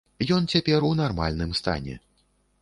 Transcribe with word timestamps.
Ён 0.37 0.47
цяпер 0.53 0.87
у 0.87 0.89
нармальным 1.01 1.53
стане. 1.61 1.95